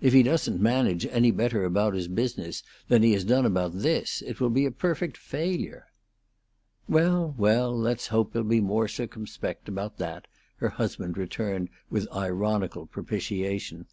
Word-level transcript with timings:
If 0.00 0.12
he 0.12 0.22
doesn't 0.22 0.60
manage 0.62 1.04
any 1.06 1.32
better 1.32 1.64
about 1.64 1.94
his 1.94 2.06
business 2.06 2.62
than 2.86 3.02
he 3.02 3.10
has 3.14 3.24
done 3.24 3.44
about 3.44 3.76
this, 3.80 4.22
it 4.24 4.38
will 4.38 4.48
be 4.48 4.66
a 4.66 4.70
perfect 4.70 5.16
failure." 5.16 5.86
"Well, 6.88 7.34
well, 7.36 7.76
let's 7.76 8.06
hope 8.06 8.34
he'll 8.34 8.44
be 8.44 8.60
more 8.60 8.86
circumspect 8.86 9.68
about 9.68 9.98
that," 9.98 10.28
her 10.58 10.68
husband 10.68 11.18
returned, 11.18 11.70
with 11.90 12.06
ironical 12.14 12.86
propitiation. 12.86 13.86